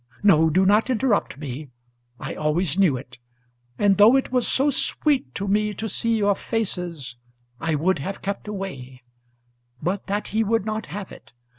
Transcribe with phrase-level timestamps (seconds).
[0.23, 1.69] No; do not interrupt me,
[2.19, 3.19] I always knew it;
[3.77, 7.17] and though it was so sweet to me to see your faces,
[7.59, 9.03] I would have kept away;
[9.79, 11.33] but that he would not have it.